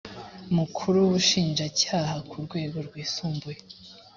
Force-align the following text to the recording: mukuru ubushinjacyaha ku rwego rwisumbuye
mukuru 0.55 0.97
ubushinjacyaha 1.07 2.15
ku 2.29 2.35
rwego 2.45 2.77
rwisumbuye 2.87 3.59